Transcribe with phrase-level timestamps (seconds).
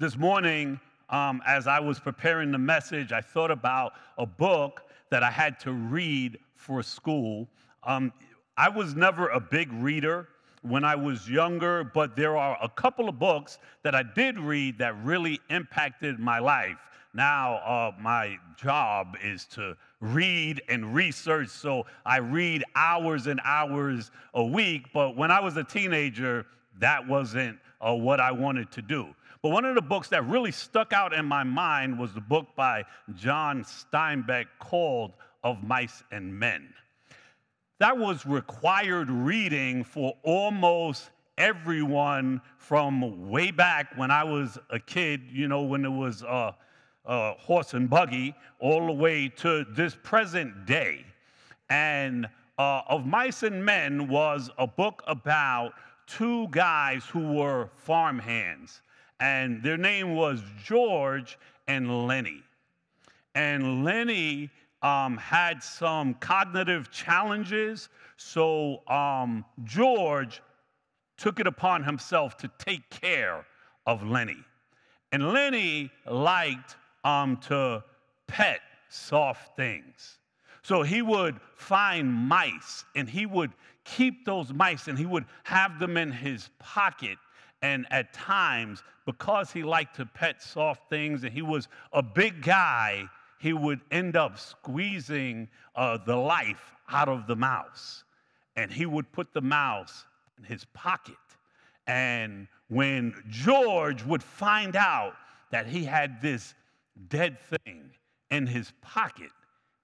[0.00, 5.22] This morning, um, as I was preparing the message, I thought about a book that
[5.22, 7.46] I had to read for school.
[7.84, 8.12] Um,
[8.56, 10.26] I was never a big reader
[10.62, 14.78] when I was younger, but there are a couple of books that I did read
[14.78, 16.78] that really impacted my life.
[17.14, 24.10] Now, uh, my job is to read and research, so I read hours and hours
[24.34, 24.86] a week.
[24.92, 26.46] But when I was a teenager,
[26.80, 29.14] that wasn't uh, what I wanted to do.
[29.44, 32.46] But one of the books that really stuck out in my mind was the book
[32.56, 32.82] by
[33.14, 35.12] John Steinbeck called
[35.42, 36.72] Of Mice and Men.
[37.78, 45.20] That was required reading for almost everyone from way back when I was a kid,
[45.30, 46.52] you know, when it was uh,
[47.04, 51.04] uh, horse and buggy, all the way to this present day.
[51.68, 55.72] And uh, Of Mice and Men was a book about
[56.06, 58.80] two guys who were farmhands
[59.20, 62.42] and their name was George and Lenny.
[63.34, 64.50] And Lenny
[64.82, 70.42] um, had some cognitive challenges, so um, George
[71.16, 73.46] took it upon himself to take care
[73.86, 74.44] of Lenny.
[75.12, 77.84] And Lenny liked um, to
[78.26, 80.18] pet soft things.
[80.62, 83.52] So he would find mice and he would
[83.84, 87.18] keep those mice and he would have them in his pocket
[87.64, 92.42] and at times, because he liked to pet soft things and he was a big
[92.42, 98.04] guy, he would end up squeezing uh, the life out of the mouse.
[98.54, 100.04] And he would put the mouse
[100.36, 101.16] in his pocket.
[101.86, 105.14] And when George would find out
[105.50, 106.52] that he had this
[107.08, 107.90] dead thing
[108.30, 109.32] in his pocket,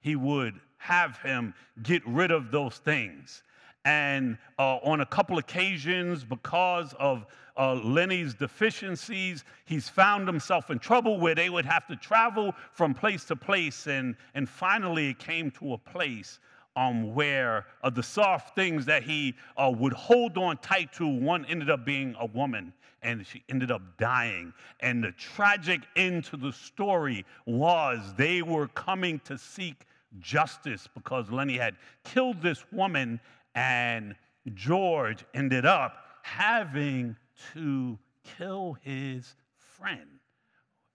[0.03, 3.43] he would have him get rid of those things.
[3.87, 7.25] And uh, on a couple occasions, because of
[7.61, 12.95] uh, Lenny's deficiencies, he's found himself in trouble where they would have to travel from
[12.95, 13.87] place to place.
[13.87, 16.39] And, and finally, it came to a place
[16.75, 21.45] um, where uh, the soft things that he uh, would hold on tight to, one
[21.45, 22.73] ended up being a woman
[23.03, 24.55] and she ended up dying.
[24.81, 29.87] And the tragic end to the story was they were coming to seek
[30.19, 33.21] justice because Lenny had killed this woman
[33.55, 34.15] and
[34.55, 37.17] George ended up having
[37.55, 37.99] to
[38.37, 40.21] kill his friend.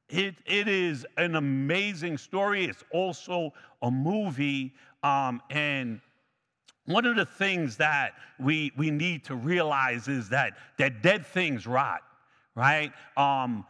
[0.10, 2.66] It, it is an amazing story.
[2.66, 4.74] It's also a movie.
[5.04, 6.00] Um, and
[6.86, 11.66] one of the things that we, we need to realize is that, that dead things
[11.66, 12.02] rot,
[12.54, 12.92] right?
[13.18, 13.66] Um,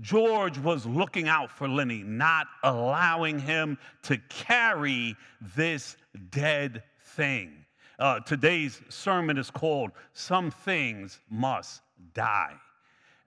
[0.00, 5.16] George was looking out for Lenny, not allowing him to carry
[5.56, 5.96] this
[6.30, 7.52] dead thing.
[7.98, 11.82] Uh, today's sermon is called Some Things Must
[12.14, 12.54] Die.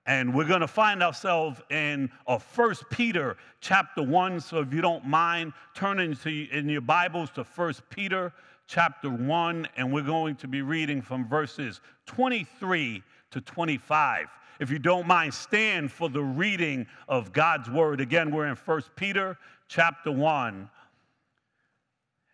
[0.05, 4.39] And we're going to find ourselves in a uh, First Peter chapter 1.
[4.39, 8.33] So if you don't mind, turning to, in your Bibles to First Peter
[8.67, 14.27] chapter 1, and we're going to be reading from verses 23 to 25.
[14.59, 18.01] If you don't mind, stand for the reading of God's word.
[18.01, 20.69] Again, we're in First Peter chapter 1,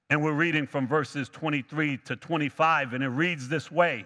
[0.09, 4.05] and we're reading from verses 23 to 25, and it reads this way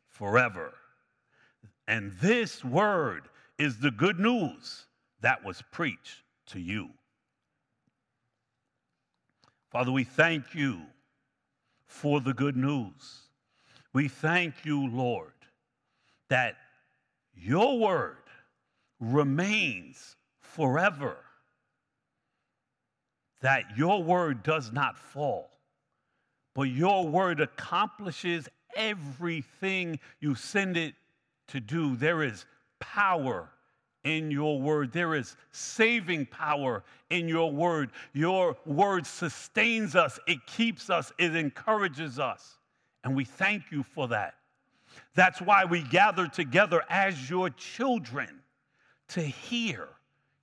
[0.21, 0.71] forever.
[1.87, 3.23] And this word
[3.57, 4.85] is the good news
[5.21, 6.89] that was preached to you.
[9.71, 10.81] Father, we thank you
[11.87, 13.21] for the good news.
[13.93, 15.33] We thank you, Lord,
[16.29, 16.55] that
[17.35, 18.17] your word
[18.99, 21.17] remains forever
[23.41, 25.49] that your word does not fall,
[26.53, 30.95] but your word accomplishes everything you send it
[31.47, 31.95] to do.
[31.95, 32.45] There is
[32.79, 33.49] power
[34.03, 34.91] in your word.
[34.91, 37.91] There is saving power in your word.
[38.13, 42.57] Your word sustains us, it keeps us, it encourages us.
[43.03, 44.35] And we thank you for that.
[45.15, 48.41] That's why we gather together as your children
[49.09, 49.87] to hear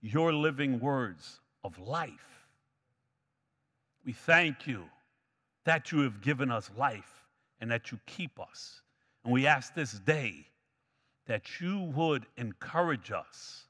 [0.00, 2.12] your living words of life.
[4.04, 4.84] We thank you
[5.64, 7.17] that you have given us life
[7.60, 8.82] and that you keep us.
[9.24, 10.46] And we ask this day
[11.26, 13.64] that you would encourage us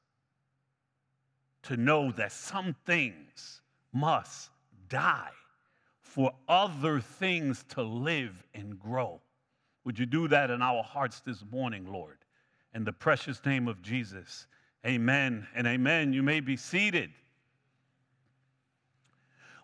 [1.63, 4.49] to know that some things must
[4.87, 5.29] die
[6.01, 9.21] for other things to live and grow.
[9.83, 12.17] Would you do that in our hearts this morning, Lord?
[12.73, 14.47] In the precious name of Jesus.
[14.85, 16.13] Amen and amen.
[16.13, 17.11] You may be seated.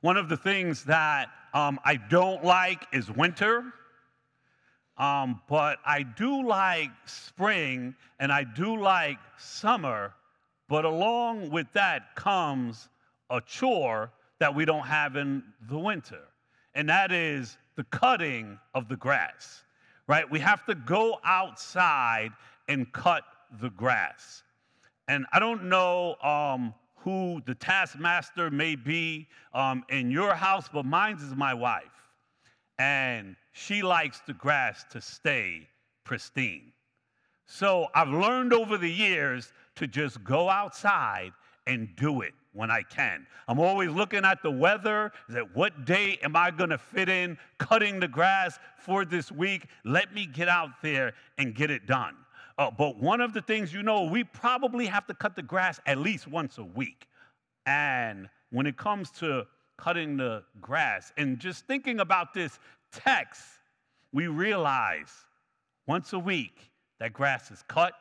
[0.01, 3.73] One of the things that um, I don't like is winter,
[4.97, 10.13] um, but I do like spring and I do like summer.
[10.67, 12.89] But along with that comes
[13.29, 16.21] a chore that we don't have in the winter,
[16.73, 19.63] and that is the cutting of the grass,
[20.07, 20.29] right?
[20.29, 22.31] We have to go outside
[22.67, 23.23] and cut
[23.61, 24.43] the grass.
[25.07, 30.85] And I don't know um, who the taskmaster may be um, in your house, but
[30.85, 31.83] mine is my wife.
[32.77, 35.67] And she likes the grass to stay
[36.03, 36.71] pristine.
[37.45, 41.31] So I've learned over the years to just go outside
[41.67, 43.27] and do it when I can.
[43.47, 47.09] I'm always looking at the weather, Is that what day am I going to fit
[47.09, 49.67] in cutting the grass for this week?
[49.83, 52.15] Let me get out there and get it done.
[52.57, 55.79] Uh, but one of the things you know, we probably have to cut the grass
[55.85, 57.07] at least once a week.
[57.65, 59.45] And when it comes to
[59.77, 62.59] cutting the grass and just thinking about this
[62.91, 63.43] text,
[64.13, 65.11] we realize
[65.87, 67.93] once a week that grass is cut,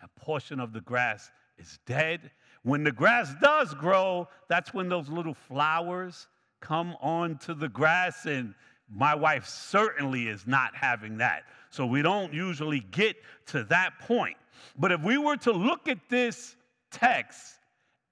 [0.00, 2.30] that portion of the grass is dead.
[2.62, 6.28] When the grass does grow, that's when those little flowers
[6.60, 8.54] come onto the grass, and
[8.90, 11.44] my wife certainly is not having that.
[11.70, 13.16] So we don't usually get
[13.46, 14.36] to that point.
[14.78, 16.56] But if we were to look at this
[16.90, 17.54] text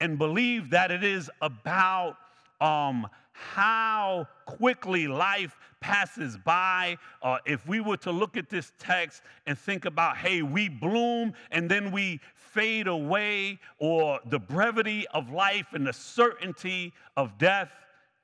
[0.00, 2.16] and believe that it is about
[2.62, 6.96] um, how quickly life passes by.
[7.22, 11.32] Uh, if we were to look at this text and think about, hey, we bloom
[11.50, 17.72] and then we fade away, or the brevity of life and the certainty of death,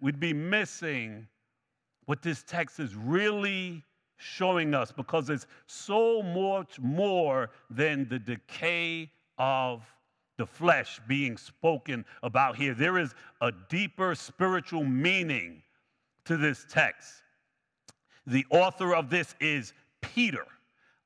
[0.00, 1.26] we'd be missing
[2.04, 3.82] what this text is really
[4.18, 9.82] showing us because it's so much more than the decay of
[10.38, 12.72] the flesh being spoken about here.
[12.72, 15.62] There is a deeper spiritual meaning
[16.24, 17.22] to this text.
[18.26, 20.46] The author of this is Peter.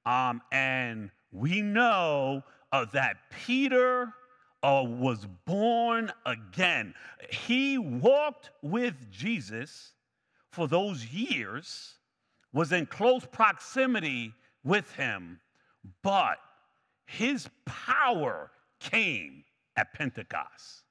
[0.06, 4.12] Um, and we know uh, that Peter
[4.62, 6.94] uh, was born again.
[7.30, 9.92] He walked with Jesus
[10.50, 11.94] for those years
[12.52, 15.40] was in close proximity with him,
[16.02, 16.36] but
[17.06, 18.50] his power
[18.90, 19.44] came
[19.76, 20.82] at Pentecost.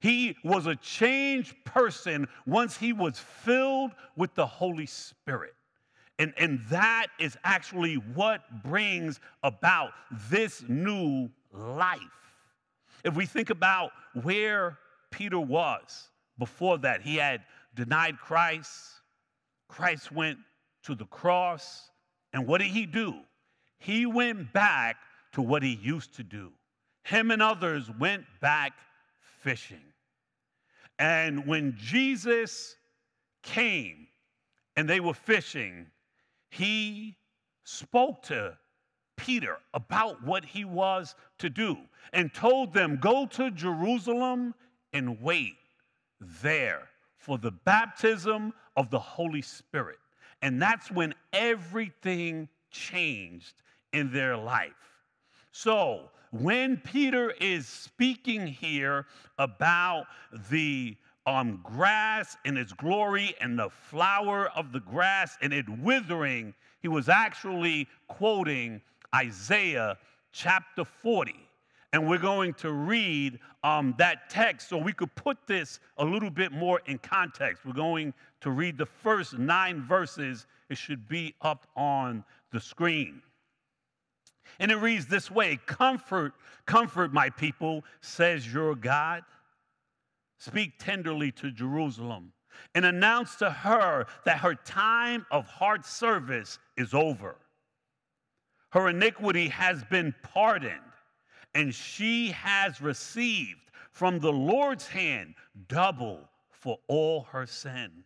[0.00, 5.54] He was a changed person once he was filled with the Holy Spirit.
[6.20, 9.90] And, and that is actually what brings about
[10.30, 12.00] this new life.
[13.04, 13.90] If we think about
[14.22, 14.78] where
[15.10, 17.42] Peter was before that, he had
[17.74, 18.70] denied Christ.
[19.68, 20.38] Christ went
[20.84, 21.90] to the cross.
[22.32, 23.14] And what did he do?
[23.78, 24.96] He went back
[25.32, 26.52] to what he used to do.
[27.08, 28.74] Him and others went back
[29.40, 29.80] fishing.
[30.98, 32.76] And when Jesus
[33.42, 34.08] came
[34.76, 35.86] and they were fishing,
[36.50, 37.16] he
[37.64, 38.58] spoke to
[39.16, 41.78] Peter about what he was to do
[42.12, 44.54] and told them, Go to Jerusalem
[44.92, 45.56] and wait
[46.20, 49.98] there for the baptism of the Holy Spirit.
[50.42, 53.54] And that's when everything changed
[53.94, 54.72] in their life.
[55.52, 59.06] So, when Peter is speaking here
[59.38, 60.06] about
[60.50, 66.54] the um, grass and its glory and the flower of the grass and it withering,
[66.80, 68.80] he was actually quoting
[69.14, 69.98] Isaiah
[70.32, 71.34] chapter 40.
[71.92, 76.30] And we're going to read um, that text so we could put this a little
[76.30, 77.64] bit more in context.
[77.64, 80.46] We're going to read the first nine verses.
[80.68, 83.22] It should be up on the screen.
[84.58, 86.34] And it reads this way Comfort,
[86.66, 89.22] comfort my people, says your God.
[90.38, 92.32] Speak tenderly to Jerusalem
[92.74, 97.36] and announce to her that her time of hard service is over.
[98.70, 100.80] Her iniquity has been pardoned
[101.54, 105.34] and she has received from the Lord's hand
[105.66, 108.04] double for all her sin.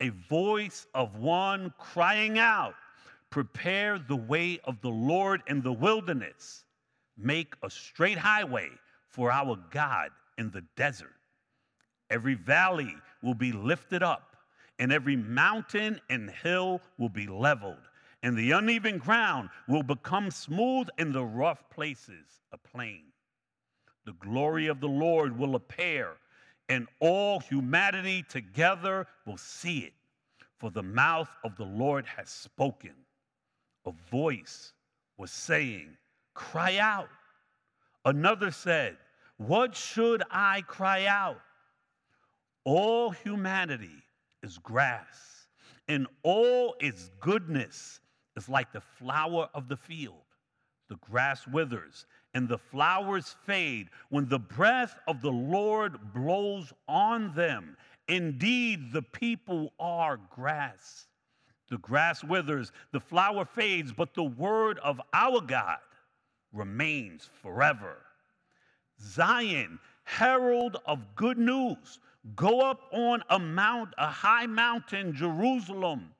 [0.00, 2.74] A voice of one crying out,
[3.32, 6.64] Prepare the way of the Lord in the wilderness,
[7.16, 8.68] make a straight highway
[9.08, 11.16] for our God in the desert.
[12.10, 14.36] Every valley will be lifted up,
[14.78, 17.88] and every mountain and hill will be leveled
[18.22, 23.02] and the uneven ground will become smooth, and the rough places a plain.
[24.04, 26.16] The glory of the Lord will appear,
[26.68, 29.92] and all humanity together will see it.
[30.58, 32.94] For the mouth of the Lord has spoken.
[33.86, 34.72] A voice
[35.16, 35.96] was saying,
[36.34, 37.08] Cry out.
[38.04, 38.96] Another said,
[39.36, 41.40] What should I cry out?
[42.64, 44.02] All humanity
[44.42, 45.48] is grass,
[45.88, 48.00] and all its goodness
[48.36, 50.14] is like the flower of the field.
[50.88, 57.34] The grass withers and the flowers fade when the breath of the Lord blows on
[57.34, 57.76] them.
[58.08, 61.06] Indeed, the people are grass.
[61.72, 65.78] The grass withers, the flower fades, but the word of our God
[66.52, 67.96] remains forever.
[69.00, 71.98] Zion, herald of good news,
[72.36, 76.10] go up on a mount, a high mountain, Jerusalem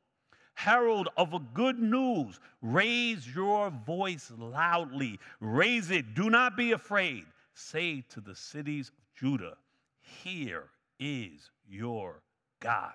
[0.54, 2.40] herald of a good news.
[2.62, 5.18] Raise your voice loudly.
[5.40, 6.14] Raise it.
[6.14, 7.26] Do not be afraid.
[7.54, 9.56] Say to the cities of Judah,
[10.00, 12.22] Here is your
[12.60, 12.92] God.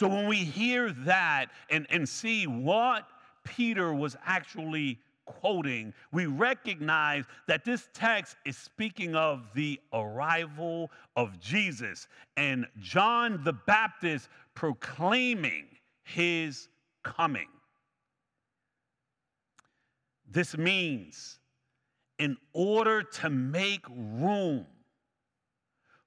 [0.00, 3.06] So when we hear that and, and see what
[3.44, 11.38] Peter was actually quoting, we recognize that this text is speaking of the arrival of
[11.38, 15.66] Jesus and John the Baptist proclaiming
[16.02, 16.68] his
[17.04, 17.48] coming.
[20.30, 21.40] This means,
[22.18, 24.64] in order to make room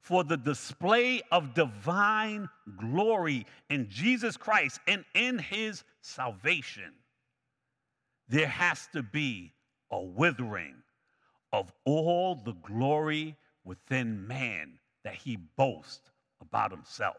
[0.04, 6.92] for the display of divine glory in Jesus Christ and in his salvation,
[8.28, 9.54] there has to be
[9.92, 10.76] a withering
[11.54, 14.74] of all the glory within man
[15.06, 17.16] that he boasts about himself.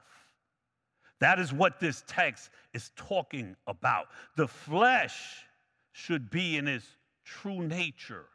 [1.21, 4.09] That is what this text is talking about.
[4.37, 5.47] The flesh
[5.93, 6.87] should be in its
[7.25, 8.27] true nature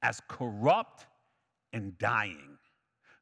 [0.00, 1.04] as corrupt
[1.74, 2.53] and dying.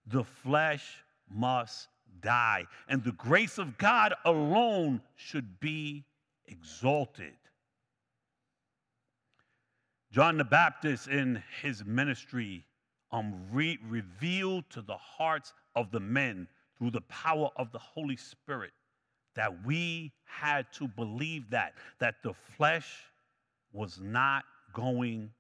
[0.07, 1.89] The flesh must
[2.21, 6.05] die, and the grace of God alone should be
[6.47, 7.35] exalted.
[10.11, 12.65] John the Baptist, in his ministry,
[13.13, 18.17] um, re- revealed to the hearts of the men through the power of the Holy
[18.17, 18.73] Spirit
[19.35, 23.05] that we had to believe that, that the flesh
[23.73, 24.45] was not
[24.75, 25.31] going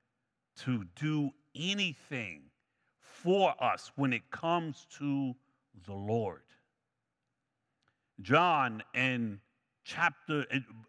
[0.56, 2.42] to do anything
[3.22, 5.34] for us when it comes to
[5.86, 6.42] the Lord.
[8.20, 9.40] John in
[9.84, 10.44] chapter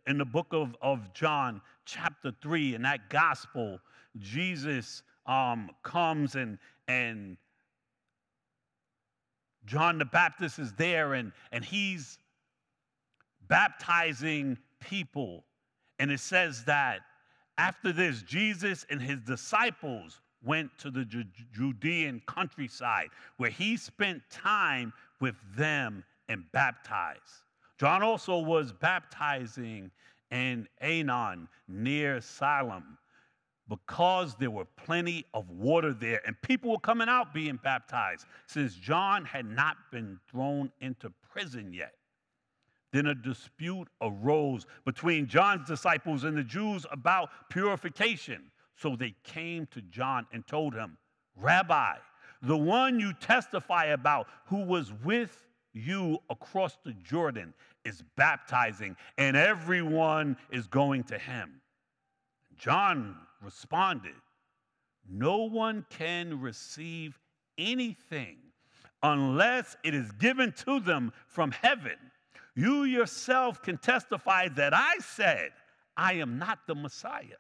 [0.08, 3.80] in the book of, of John, chapter 3, in that gospel,
[4.20, 7.38] Jesus um, comes and and
[9.66, 12.18] John the Baptist is there and, and he's
[13.48, 15.46] baptizing people.
[16.00, 17.00] And it says that
[17.58, 21.06] after this, Jesus and his disciples went to the
[21.54, 27.44] Judean countryside where he spent time with them and baptized.
[27.80, 29.92] John also was baptizing
[30.32, 32.98] in Aenon near Siloam
[33.70, 38.76] because there were plenty of water there and people were coming out being baptized since
[38.76, 41.94] John had not been thrown into prison yet.
[42.92, 48.52] Then a dispute arose between John's disciples and the Jews about purification.
[48.84, 50.98] So they came to John and told him,
[51.38, 51.94] Rabbi,
[52.42, 57.54] the one you testify about who was with you across the Jordan
[57.86, 61.62] is baptizing, and everyone is going to him.
[62.58, 64.16] John responded,
[65.10, 67.18] No one can receive
[67.58, 68.36] anything
[69.02, 71.96] unless it is given to them from heaven.
[72.54, 75.52] You yourself can testify that I said,
[75.96, 77.40] I am not the Messiah,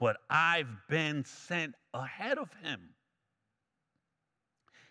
[0.00, 2.80] but I've been sent ahead of him.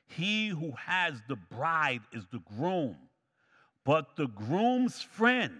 [0.05, 2.95] He who has the bride is the groom,
[3.83, 5.53] but the groom's friend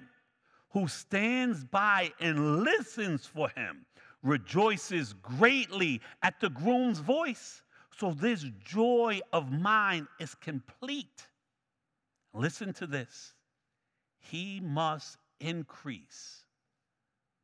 [0.70, 3.88] who stands by and listens for him
[4.22, 7.63] rejoices greatly at the groom's voice.
[7.98, 11.27] So this joy of mine is complete.
[12.36, 13.34] Listen to this.
[14.20, 16.44] He must increase,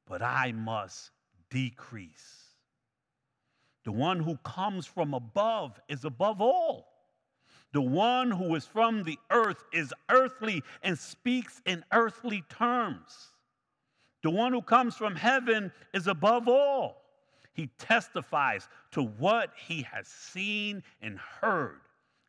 [0.08, 1.12] but I must
[1.50, 2.46] decrease.
[3.84, 6.88] The one who comes from above is above all.
[7.72, 13.32] The one who is from the earth is earthly and speaks in earthly terms.
[14.24, 17.04] The one who comes from heaven is above all.
[17.54, 21.82] He testifies to what he has seen and heard,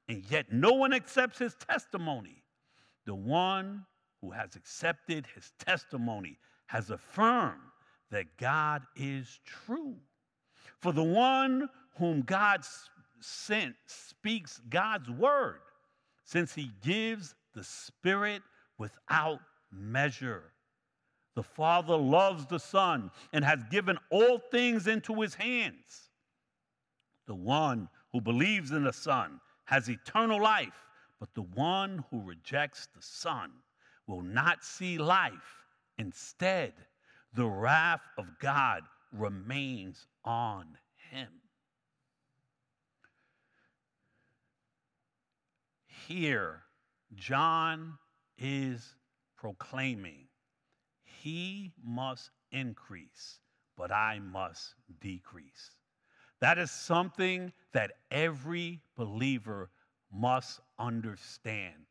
[0.09, 2.43] and yet no one accepts his testimony.
[3.07, 3.87] The one
[4.21, 7.61] who has accepted his testimony has affirmed
[8.11, 9.97] that God is true.
[10.81, 12.65] For the one whom God
[13.21, 15.61] sent speaks God's word,
[16.25, 18.43] since he gives the Spirit
[18.79, 19.41] without
[19.73, 20.53] measure.
[21.35, 26.11] The Father loves the Son and has given all things into his hands.
[27.27, 30.87] The one who believes in the Son has eternal life,
[31.19, 33.51] but the one who rejects the Son
[34.07, 35.65] will not see life.
[35.99, 36.75] Instead,
[37.35, 40.67] the wrath of God remains on
[41.11, 41.29] him.
[46.07, 46.63] Here,
[47.15, 47.99] John
[48.39, 48.95] is
[49.37, 50.29] proclaiming,
[51.05, 53.41] He must increase,
[53.77, 55.71] but I must decrease.
[56.41, 59.71] That is something that every believer
[60.13, 61.87] must understand.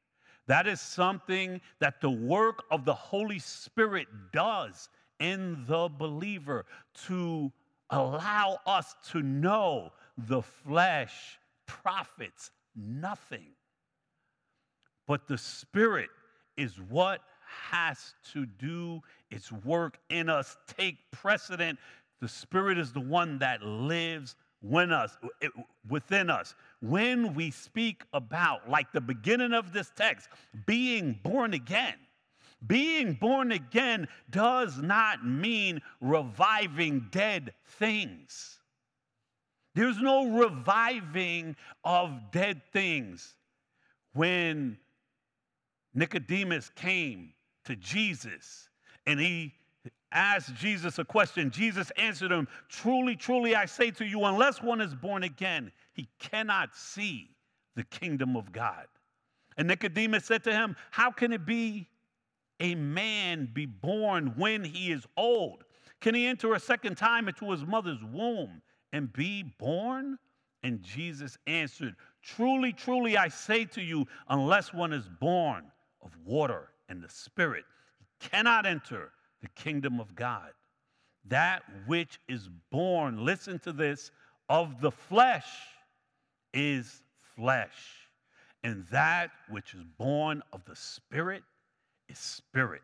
[0.48, 6.65] That is something that the work of the Holy Spirit does in the believer
[7.07, 7.51] to
[7.89, 13.51] allow us to know the flesh profits nothing.
[15.07, 16.10] But the Spirit
[16.57, 17.22] is what
[17.69, 21.79] has to do its work in us, take precedent.
[22.22, 25.15] The Spirit is the one that lives when us,
[25.88, 26.55] within us.
[26.81, 30.29] When we speak about, like the beginning of this text,
[30.65, 31.95] being born again,
[32.67, 38.60] being born again does not mean reviving dead things.
[39.74, 43.36] There's no reviving of dead things.
[44.13, 44.77] When
[45.93, 47.34] Nicodemus came
[47.65, 48.69] to Jesus
[49.05, 49.53] and he
[50.13, 54.79] asked Jesus a question, Jesus answered him, Truly, truly, I say to you, unless one
[54.79, 57.36] is born again, he cannot see
[57.75, 58.88] the kingdom of God.
[59.57, 61.88] And Nicodemus said to him, How can it be
[62.60, 65.64] a man be born when he is old?
[66.02, 68.62] Can he enter a second time into his mother's womb
[68.94, 70.18] and be born?
[70.64, 75.63] And Jesus answered, Truly, truly, I say to you, unless one is born
[76.02, 77.65] of water and the Spirit,
[78.00, 80.52] he cannot enter the kingdom of God.
[81.28, 84.12] That which is born, listen to this,
[84.50, 85.48] of the flesh
[86.54, 87.04] is
[87.36, 88.10] flesh,
[88.63, 91.44] and that which is born of the Spirit
[92.10, 92.82] is spirit.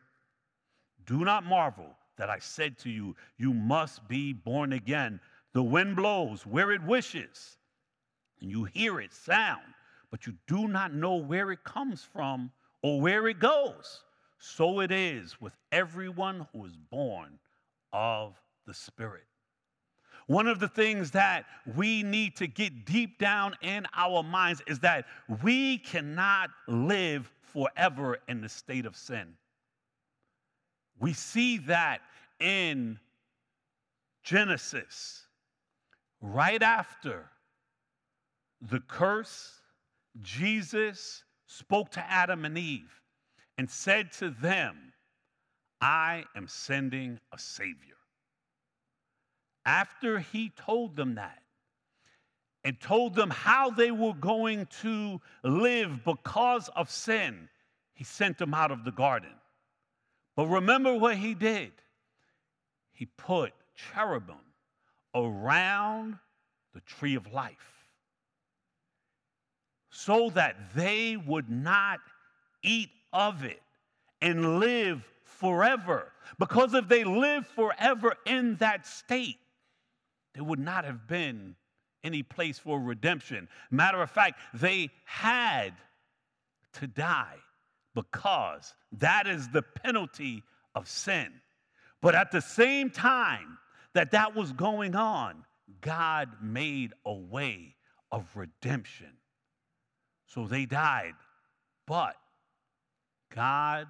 [1.05, 5.19] Do not marvel that I said to you, You must be born again.
[5.53, 7.57] The wind blows where it wishes,
[8.39, 9.73] and you hear it sound,
[10.09, 14.03] but you do not know where it comes from or where it goes.
[14.37, 17.39] So it is with everyone who is born
[17.93, 19.25] of the Spirit.
[20.27, 24.79] One of the things that we need to get deep down in our minds is
[24.79, 25.05] that
[25.43, 29.33] we cannot live forever in the state of sin.
[30.99, 32.01] We see that
[32.39, 32.99] in
[34.23, 35.25] Genesis,
[36.21, 37.29] right after
[38.61, 39.61] the curse,
[40.21, 43.01] Jesus spoke to Adam and Eve
[43.57, 44.93] and said to them,
[45.81, 47.95] I am sending a Savior.
[49.65, 51.40] After he told them that,
[52.63, 57.49] and told them how they were going to live because of sin,
[57.93, 59.33] he sent them out of the garden.
[60.35, 61.71] But remember what he did?
[62.93, 64.35] He put cherubim
[65.15, 66.17] around
[66.73, 67.87] the tree of life
[69.89, 71.99] so that they would not
[72.63, 73.61] eat of it
[74.21, 76.11] and live forever.
[76.39, 79.39] Because if they lived forever in that state,
[80.33, 81.55] they would not have been
[82.03, 83.47] any place for redemption.
[83.69, 85.73] Matter of fact, they had
[86.73, 87.37] to die
[87.95, 90.43] because that is the penalty
[90.75, 91.31] of sin.
[92.01, 93.57] But at the same time
[93.93, 95.43] that that was going on,
[95.81, 97.75] God made a way
[98.11, 99.13] of redemption.
[100.25, 101.13] So they died.
[101.87, 102.15] But
[103.33, 103.87] God,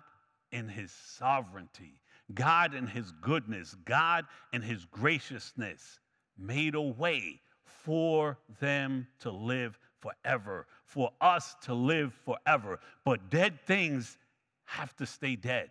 [0.52, 2.00] in His sovereignty,
[2.34, 6.00] God, in His goodness, God, in His graciousness,
[6.38, 7.40] made a way
[7.84, 12.80] for them to live forever, for us to live forever.
[13.06, 14.18] But dead things
[14.66, 15.70] have to stay dead.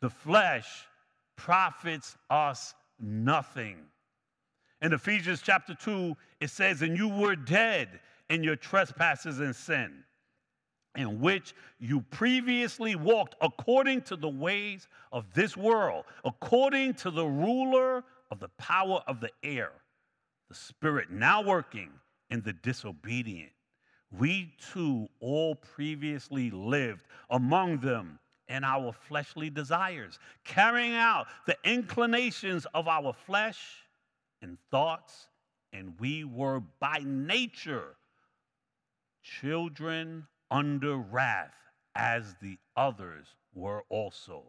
[0.00, 0.84] The flesh
[1.36, 3.76] profits us nothing.
[4.82, 10.04] In Ephesians chapter 2, it says, And you were dead in your trespasses and sin,
[10.96, 17.26] in which you previously walked according to the ways of this world, according to the
[17.26, 19.72] ruler of the power of the air
[20.48, 21.90] the Spirit now working
[22.30, 23.52] in the disobedient.
[24.10, 32.66] We too all previously lived among them in our fleshly desires, carrying out the inclinations
[32.74, 33.58] of our flesh
[34.40, 35.28] and thoughts,
[35.72, 37.96] and we were by nature
[39.22, 41.54] children under wrath,
[41.96, 44.44] as the others were also.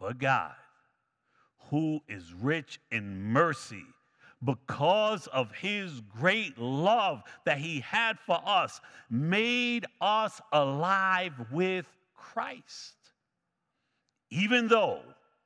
[0.00, 0.54] But God,
[1.70, 3.84] who is rich in mercy,
[4.44, 12.94] because of his great love that he had for us, made us alive with Christ,
[14.30, 15.02] even though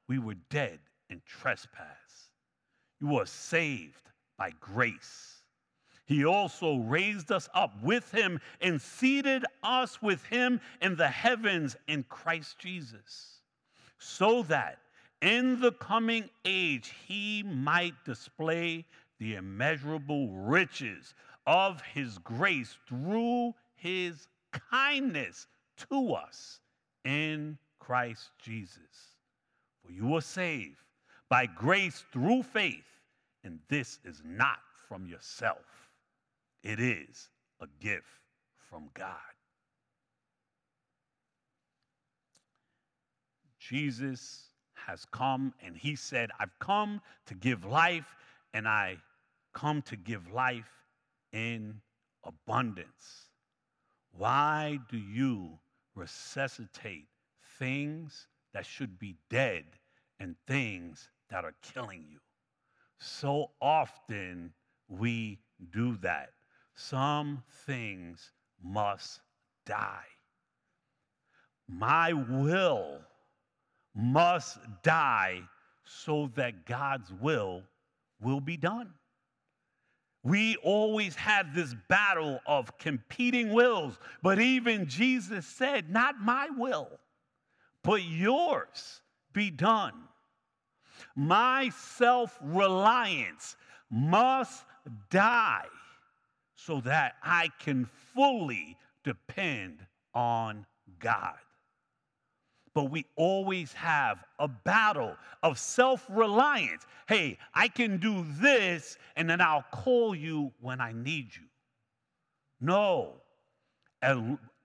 [0.08, 0.78] we were dead
[1.08, 2.30] in trespass.
[3.00, 5.38] You were saved by grace.
[6.04, 11.76] He also raised us up with him and seated us with him in the heavens
[11.88, 13.40] in Christ Jesus,
[13.98, 14.78] so that
[15.22, 18.84] in the coming age he might display
[19.20, 21.14] the immeasurable riches
[21.46, 24.26] of his grace through his
[24.70, 25.46] kindness
[25.90, 26.60] to us
[27.04, 29.16] in Christ Jesus.
[29.84, 30.78] For you are saved
[31.28, 33.00] by grace through faith,
[33.44, 34.58] and this is not
[34.88, 35.88] from yourself,
[36.62, 37.30] it is
[37.60, 38.06] a gift
[38.68, 39.16] from God.
[43.58, 44.51] Jesus
[44.86, 48.14] has come and he said, I've come to give life
[48.54, 48.98] and I
[49.52, 50.70] come to give life
[51.32, 51.80] in
[52.24, 53.30] abundance.
[54.16, 55.58] Why do you
[55.94, 57.06] resuscitate
[57.58, 59.64] things that should be dead
[60.20, 62.18] and things that are killing you?
[62.98, 64.52] So often
[64.88, 65.38] we
[65.72, 66.30] do that.
[66.74, 69.20] Some things must
[69.66, 70.06] die.
[71.68, 73.00] My will
[73.94, 75.42] must die
[75.84, 77.62] so that God's will
[78.20, 78.90] will be done.
[80.24, 86.88] We always have this battle of competing wills, but even Jesus said, Not my will,
[87.82, 89.00] but yours
[89.32, 89.94] be done.
[91.16, 93.56] My self reliance
[93.90, 94.64] must
[95.10, 95.66] die
[96.54, 100.64] so that I can fully depend on
[101.00, 101.34] God
[102.74, 106.86] but we always have a battle of self reliance.
[107.06, 111.46] Hey, I can do this and then I'll call you when I need you.
[112.60, 113.14] No.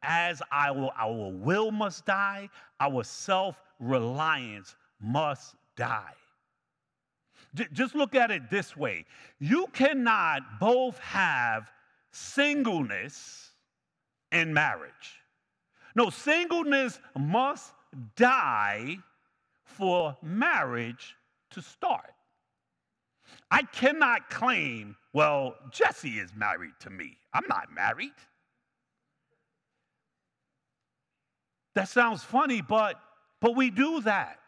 [0.02, 6.14] As our, our will must die, our self reliance must die.
[7.74, 9.06] Just look at it this way
[9.40, 11.72] you cannot both have
[12.12, 13.52] singleness
[14.32, 15.22] and marriage.
[15.96, 17.74] No, singleness must
[18.16, 18.98] die
[19.64, 21.16] for marriage
[21.52, 22.14] to start.
[23.52, 27.18] I cannot claim, well, Jesse is married to me.
[27.34, 28.12] I'm not married.
[31.76, 33.00] That sounds funny, but
[33.40, 34.40] but we do that.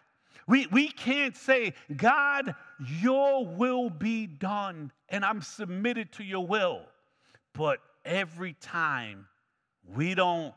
[0.47, 2.55] We, we can't say, God,
[3.01, 6.81] your will be done, and I'm submitted to your will.
[7.53, 9.27] But every time
[9.95, 10.55] we don't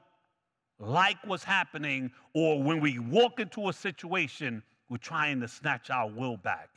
[0.83, 6.09] like what's happening, or when we walk into a situation, we're trying to snatch our
[6.09, 6.69] will back.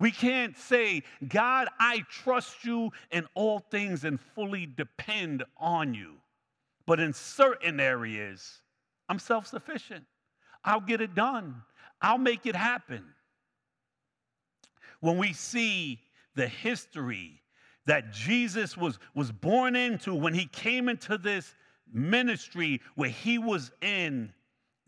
[0.00, 6.14] We can't say, God, I trust you in all things and fully depend on you.
[6.86, 8.60] But in certain areas,
[9.08, 10.04] I'm self sufficient.
[10.64, 11.62] I'll get it done,
[12.02, 13.04] I'll make it happen.
[15.00, 16.00] When we see
[16.34, 17.42] the history
[17.86, 21.54] that Jesus was, was born into when he came into this
[21.92, 24.32] ministry where he was in,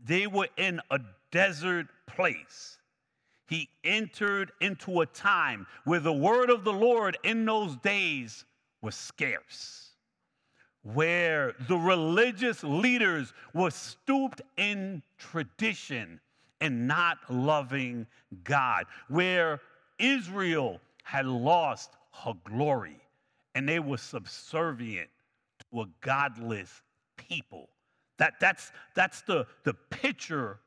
[0.05, 2.79] they were in a desert place.
[3.49, 8.45] He entered into a time where the word of the Lord in those days
[8.83, 9.91] was scarce,
[10.83, 16.21] where the religious leaders were stooped in tradition
[16.61, 18.07] and not loving
[18.43, 19.61] God, where
[19.99, 21.91] Israel had lost
[22.25, 23.01] her glory
[23.55, 25.09] and they were subservient
[25.71, 26.83] to a godless
[27.17, 27.69] people.
[28.19, 30.59] That, that's, that's the, the picture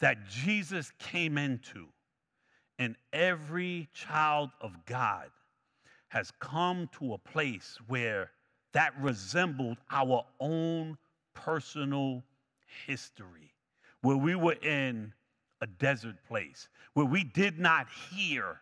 [0.00, 1.86] that Jesus came into.
[2.78, 5.30] And every child of God
[6.08, 8.30] has come to a place where
[8.72, 10.96] that resembled our own
[11.34, 12.22] personal
[12.86, 13.52] history,
[14.02, 15.12] where we were in
[15.60, 18.60] a desert place, where we did not hear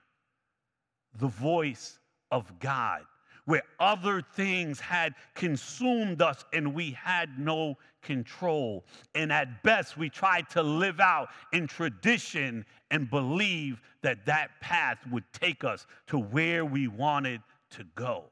[1.18, 1.98] the voice
[2.30, 3.02] of God,
[3.46, 8.84] where other things had consumed us and we had no control.
[9.14, 14.98] And at best, we tried to live out in tradition and believe that that path
[15.10, 18.24] would take us to where we wanted to go.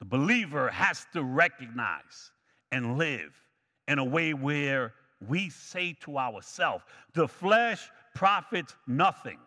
[0.00, 2.32] The believer has to recognize
[2.72, 3.32] and live
[3.86, 4.94] in a way where
[5.28, 9.38] we say to ourselves, the flesh profits nothing.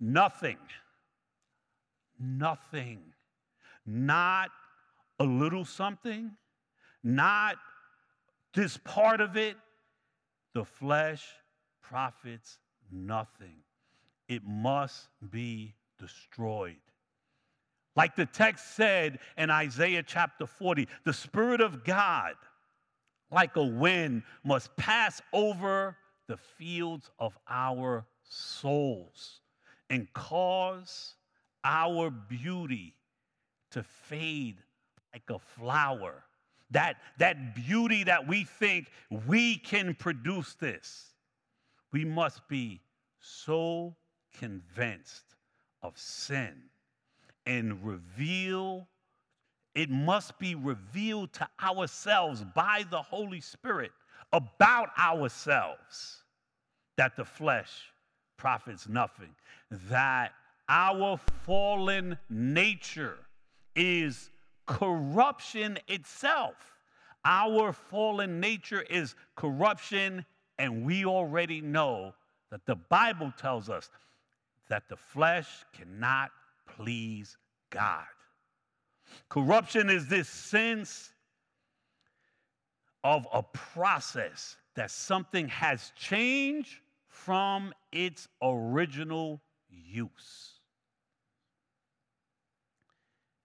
[0.00, 0.56] Nothing.
[2.18, 3.00] Nothing.
[3.86, 4.50] Not
[5.18, 6.32] a little something,
[7.02, 7.56] not
[8.54, 9.56] this part of it.
[10.54, 11.24] The flesh
[11.82, 12.58] profits
[12.90, 13.56] nothing.
[14.28, 16.76] It must be destroyed.
[17.96, 22.34] Like the text said in Isaiah chapter 40, the Spirit of God,
[23.30, 25.96] like a wind, must pass over
[26.28, 29.40] the fields of our souls
[29.90, 31.14] and cause
[31.68, 32.94] our beauty
[33.72, 34.56] to fade
[35.12, 36.24] like a flower.
[36.70, 38.90] That, that beauty that we think
[39.26, 41.12] we can produce this.
[41.92, 42.80] We must be
[43.20, 43.94] so
[44.38, 45.24] convinced
[45.82, 46.54] of sin
[47.46, 48.88] and reveal,
[49.74, 53.92] it must be revealed to ourselves by the Holy Spirit
[54.32, 56.24] about ourselves
[56.96, 57.70] that the flesh
[58.36, 59.34] profits nothing,
[59.70, 60.32] that
[60.68, 63.18] our fallen nature
[63.74, 64.30] is
[64.66, 66.54] corruption itself.
[67.24, 70.24] Our fallen nature is corruption,
[70.58, 72.14] and we already know
[72.50, 73.90] that the Bible tells us
[74.68, 76.30] that the flesh cannot
[76.66, 77.36] please
[77.70, 78.04] God.
[79.28, 81.12] Corruption is this sense
[83.04, 90.57] of a process that something has changed from its original use.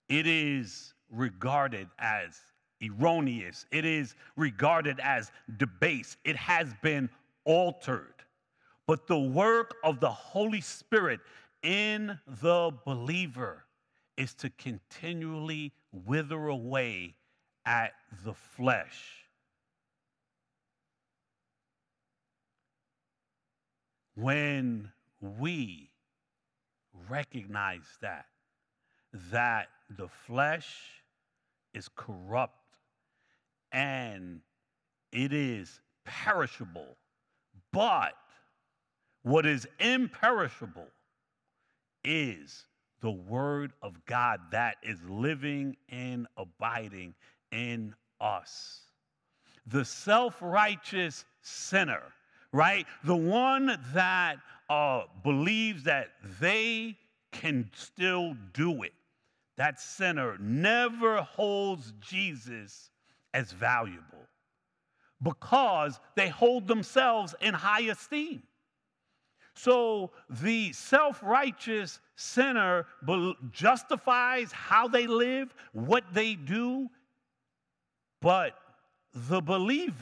[0.10, 2.40] It is regarded as
[2.82, 7.10] erroneous, it is regarded as debased, it has been
[7.46, 8.14] altered.
[8.88, 11.22] But the work of the Holy Spirit
[11.62, 13.64] in the believer
[14.18, 17.16] is to continually wither away
[17.66, 17.94] at
[18.26, 19.26] the flesh.
[24.16, 25.90] When we
[27.10, 28.26] recognize that,
[29.32, 31.04] that the flesh
[31.74, 32.58] is corrupt
[33.72, 34.42] and
[35.12, 36.98] it is perishable,
[37.72, 38.14] but
[39.24, 40.88] what is imperishable
[42.04, 42.66] is
[43.02, 47.14] the Word of God that is living and abiding
[47.52, 48.82] in us.
[49.68, 52.04] The self righteous sinner,
[52.52, 52.86] right?
[53.04, 54.38] The one that
[54.70, 56.98] uh, believes that they
[57.32, 58.94] can still do it.
[59.58, 62.90] That sinner never holds Jesus
[63.34, 64.28] as valuable
[65.22, 68.44] because they hold themselves in high esteem.
[69.56, 72.88] So the self righteous sinner
[73.52, 76.90] justifies how they live, what they do,
[78.22, 78.58] but
[79.14, 79.94] the believer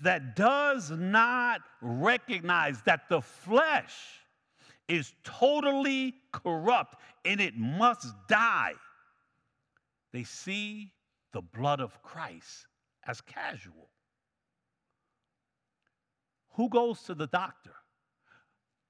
[0.00, 3.94] that does not recognize that the flesh
[4.88, 8.72] is totally corrupt and it must die,
[10.12, 10.92] they see
[11.32, 12.66] the blood of Christ
[13.06, 13.88] as casual.
[16.54, 17.74] Who goes to the doctor?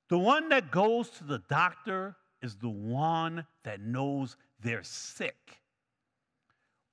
[0.08, 5.58] The one that goes to the doctor is the one that knows they're sick.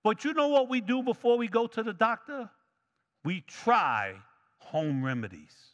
[0.04, 2.50] But you know what we do before we go to the doctor?
[3.24, 4.16] We try
[4.58, 5.73] home remedies.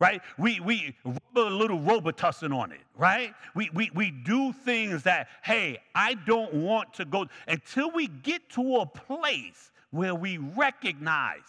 [0.00, 0.20] Right?
[0.38, 3.32] We, we rub a little Robitussin on it, right?
[3.54, 8.48] We, we, we do things that, hey, I don't want to go until we get
[8.50, 11.42] to a place where we recognize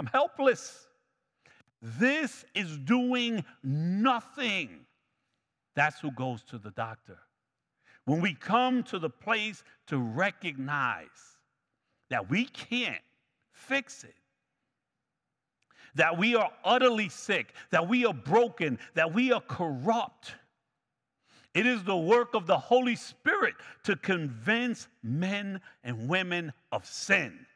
[0.00, 0.86] I'm helpless.
[1.82, 4.86] This is doing nothing.
[5.76, 7.18] That's who goes to the doctor.
[8.06, 11.36] When we come to the place to recognize
[12.08, 13.02] that we can't
[13.52, 14.14] fix it,
[15.94, 20.34] that we are utterly sick, that we are broken, that we are corrupt.
[21.54, 27.46] It is the work of the Holy Spirit to convince men and women of sin.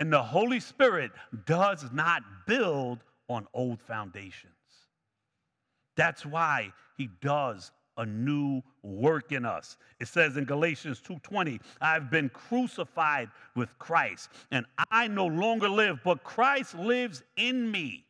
[0.00, 1.12] And the Holy Spirit
[1.46, 4.52] does not build on old foundations.
[5.96, 9.76] That's why he does a new work in us.
[10.00, 16.02] It says in Galatians 2:20, I've been crucified with Christ, and I no longer live,
[16.04, 18.06] but Christ lives in me.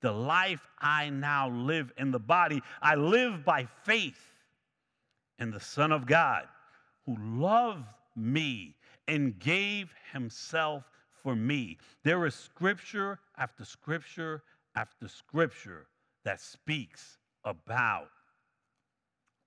[0.00, 4.32] The life I now live in the body, I live by faith
[5.38, 6.46] in the Son of God,
[7.06, 8.76] who loved me
[9.08, 10.84] and gave himself
[11.22, 11.78] for me.
[12.02, 14.42] There is scripture after scripture
[14.76, 15.86] after scripture
[16.24, 18.10] that speaks about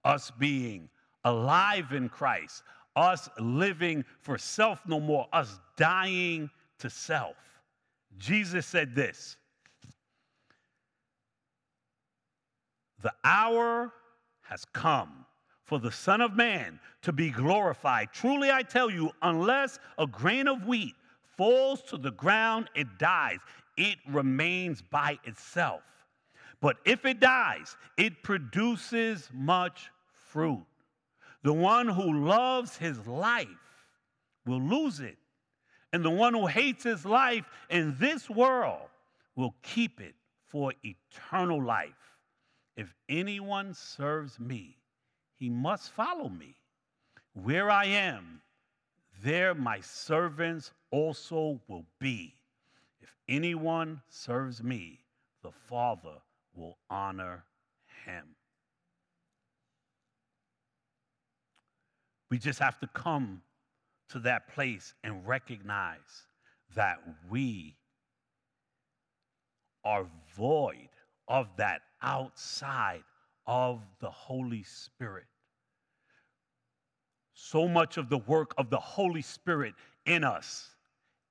[0.07, 0.89] us being
[1.25, 2.63] alive in Christ,
[2.95, 7.35] us living for self no more, us dying to self.
[8.17, 9.35] Jesus said this
[13.03, 13.91] The hour
[14.43, 15.25] has come
[15.65, 18.07] for the Son of Man to be glorified.
[18.13, 20.95] Truly, I tell you, unless a grain of wheat
[21.35, 23.39] falls to the ground, it dies.
[23.75, 25.81] It remains by itself.
[26.61, 29.91] But if it dies, it produces much
[30.37, 30.67] fruit.
[31.41, 33.47] The one who loves his life
[34.45, 35.17] will lose it.
[35.91, 38.87] And the one who hates his life in this world
[39.35, 40.13] will keep it
[40.45, 42.19] for eternal life.
[42.75, 44.77] If anyone serves me,
[45.39, 46.53] he must follow me.
[47.33, 48.41] Where I am,
[49.23, 52.35] there my servants also will be.
[53.01, 54.99] If anyone serves me,
[55.41, 56.19] the Father
[56.53, 57.43] will honor
[58.05, 58.36] him.
[62.29, 63.41] We just have to come
[64.09, 66.25] to that place and recognize
[66.75, 67.75] that we
[69.83, 70.89] are void
[71.27, 73.03] of that outside
[73.45, 75.25] of the Holy Spirit.
[77.33, 80.69] So much of the work of the Holy Spirit in us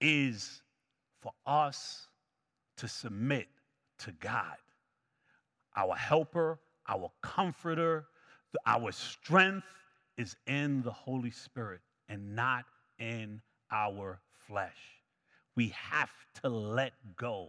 [0.00, 0.62] is
[1.20, 2.08] for us
[2.78, 3.48] to submit
[3.98, 4.56] to God,
[5.76, 8.06] our helper, our comforter,
[8.66, 9.66] our strength
[10.16, 12.64] is in the Holy Spirit and not
[12.98, 14.76] in our flesh.
[15.54, 16.10] We have
[16.42, 17.48] to let go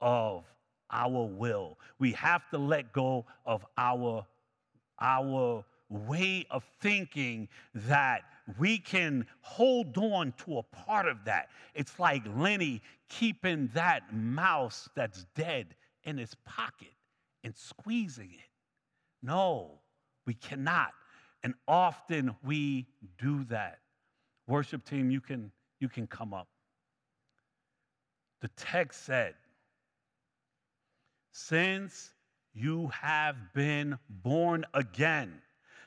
[0.00, 0.44] of
[0.90, 1.78] our will.
[1.98, 4.24] We have to let go of our,
[5.00, 8.22] our way of thinking that
[8.58, 11.48] we can hold on to a part of that.
[11.74, 16.92] It's like Lennie keeping that mouse that's dead in his pocket
[17.42, 18.50] and squeezing it.
[19.22, 19.78] No,
[20.26, 20.92] we cannot.
[21.44, 22.86] And often we
[23.18, 23.78] do that.
[24.48, 26.48] Worship team, you can, you can come up.
[28.40, 29.34] The text said,
[31.32, 32.12] Since
[32.54, 35.34] you have been born again,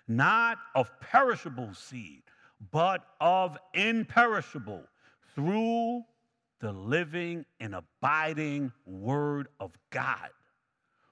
[0.08, 2.24] not of perishable seed,
[2.72, 4.84] but of imperishable,
[5.36, 6.04] through
[6.60, 10.30] the living and abiding word of God.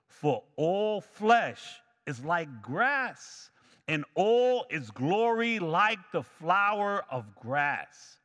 [0.07, 1.63] For all flesh
[2.07, 3.49] is like grass,
[3.87, 8.17] and all its glory like the flower of grass.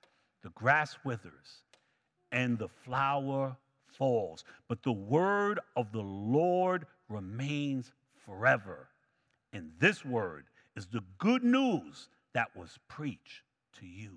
[0.42, 1.64] The grass withers,
[2.32, 7.92] and the flower falls, but the word of the Lord remains
[8.24, 8.88] forever.
[9.52, 10.46] And this word
[10.76, 13.42] is the good news that was preached
[13.80, 14.16] to you.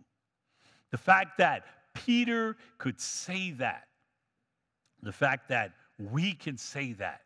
[0.91, 3.87] The fact that Peter could say that,
[5.01, 7.21] the fact that we can say that,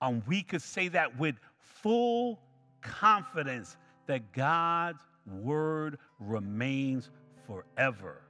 [0.00, 2.40] um, we could say that with full
[2.82, 7.10] confidence that God's word remains
[7.46, 8.22] forever.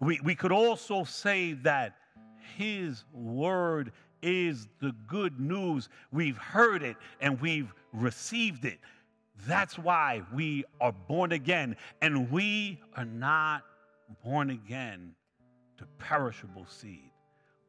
[0.00, 1.96] We, we could also say that
[2.56, 5.88] his word is the good news.
[6.12, 8.78] We've heard it and we've received it.
[9.46, 11.76] That's why we are born again.
[12.00, 13.62] And we are not
[14.24, 15.14] born again
[15.78, 17.10] to perishable seed,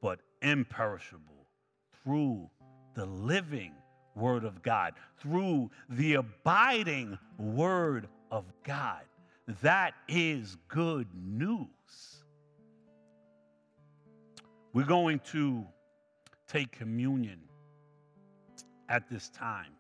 [0.02, 1.48] but imperishable
[2.04, 2.50] through
[2.94, 3.74] the living
[4.18, 9.02] Word of God, through the abiding Word of God.
[9.62, 11.68] That is good news.
[14.74, 15.66] We're going to
[16.48, 17.40] take communion
[18.90, 19.72] at this time.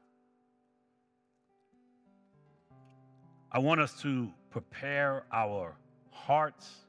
[3.51, 5.75] I want us to prepare our
[6.11, 6.87] hearts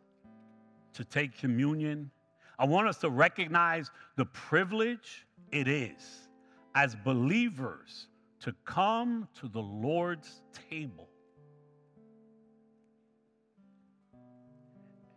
[0.94, 2.11] to take communion.
[2.58, 6.27] I want us to recognize the privilege it is
[6.74, 8.09] as believers
[8.40, 11.09] to come to the Lord's table.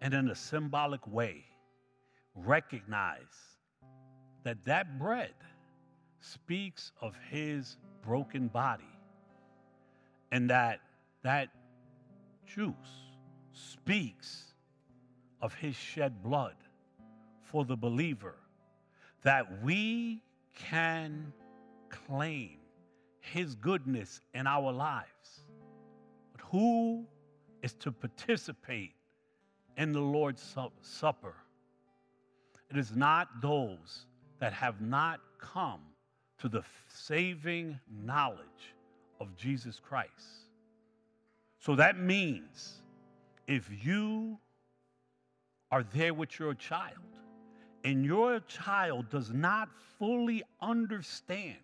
[0.01, 1.45] And in a symbolic way,
[2.35, 3.57] recognize
[4.43, 5.33] that that bread
[6.19, 8.83] speaks of his broken body
[10.31, 10.79] and that
[11.23, 11.49] that
[12.45, 12.75] juice
[13.53, 14.45] speaks
[15.41, 16.55] of his shed blood
[17.43, 18.35] for the believer
[19.23, 20.23] that we
[20.55, 21.31] can
[22.07, 22.57] claim
[23.19, 25.45] his goodness in our lives.
[26.31, 27.05] But who
[27.61, 28.93] is to participate
[29.77, 30.43] in the Lord's
[30.81, 31.35] Supper?
[32.69, 34.05] It is not those
[34.39, 35.81] that have not come
[36.39, 38.73] to the saving knowledge
[39.19, 40.47] of Jesus Christ.
[41.59, 42.81] So that means
[43.47, 44.39] if you
[45.69, 46.97] are there with your child
[47.83, 49.69] and your child does not
[49.99, 51.57] fully understand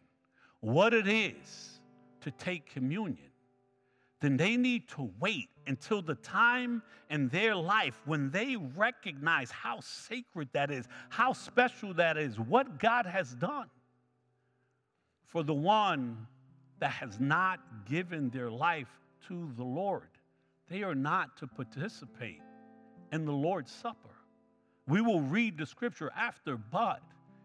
[0.68, 1.80] what it is
[2.20, 3.32] to take communion,
[4.20, 9.80] then they need to wait until the time in their life when they recognize how
[9.80, 13.70] sacred that is, how special that is, what God has done.
[15.24, 16.28] For the one
[16.80, 18.90] that has not given their life
[19.30, 20.10] to the Lord,
[20.70, 22.42] they are not to participate
[23.14, 24.10] in the Lord's Supper.
[24.86, 27.02] We will read the scripture after, but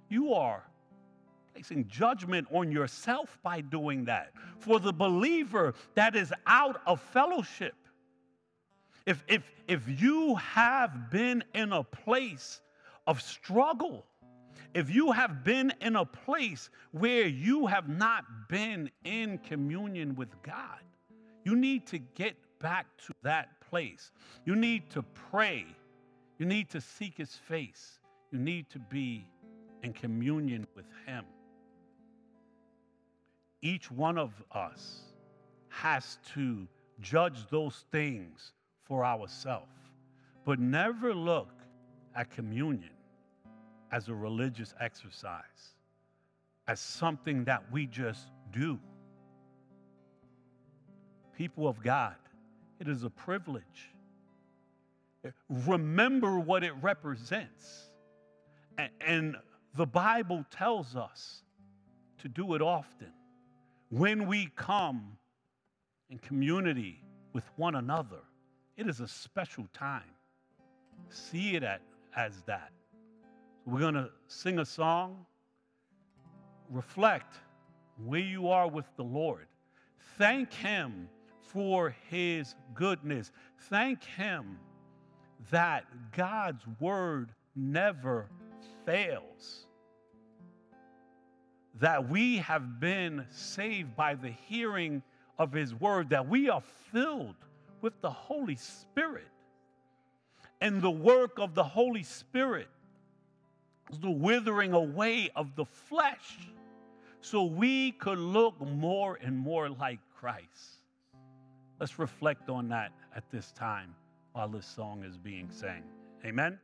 [0.09, 0.64] you are
[1.53, 4.32] placing judgment on yourself by doing that.
[4.59, 7.74] For the believer that is out of fellowship,
[9.07, 12.61] if, if, if you have been in a place
[13.07, 14.07] of struggle,
[14.74, 20.30] if you have been in a place where you have not been in communion with
[20.42, 20.80] God,
[21.44, 24.12] you need to get back to that place.
[24.44, 25.66] You need to pray.
[26.38, 27.98] You need to seek His face.
[28.30, 29.26] You need to be
[29.82, 31.24] in communion with Him.
[33.62, 35.02] Each one of us
[35.68, 36.66] has to
[37.00, 38.52] judge those things
[38.84, 39.78] for ourselves,
[40.44, 41.48] but never look
[42.14, 42.90] at communion
[43.92, 45.76] as a religious exercise,
[46.66, 48.78] as something that we just do.
[51.36, 52.16] People of God,
[52.80, 53.92] it is a privilege.
[55.48, 57.90] Remember what it represents.
[59.00, 59.36] And
[59.76, 61.42] the Bible tells us
[62.18, 63.12] to do it often.
[63.93, 65.18] When we come
[66.09, 68.20] in community with one another,
[68.78, 70.14] it is a special time.
[71.11, 71.62] See it
[72.16, 72.70] as that.
[73.66, 75.26] We're going to sing a song.
[76.70, 77.34] Reflect
[78.03, 79.47] where you are with the Lord.
[80.16, 81.07] Thank Him
[81.43, 83.30] for His goodness.
[83.68, 84.59] Thank Him
[85.51, 88.30] that God's word never
[88.86, 89.66] fails.
[91.81, 95.03] That we have been saved by the hearing
[95.39, 96.62] of His word, that we are
[96.93, 97.37] filled
[97.81, 99.29] with the Holy Spirit.
[100.61, 102.68] And the work of the Holy Spirit
[103.91, 106.39] is the withering away of the flesh
[107.20, 110.83] so we could look more and more like Christ.
[111.81, 113.95] Let's reflect on that at this time
[114.33, 115.83] while this song is being sang.
[116.25, 116.59] Amen.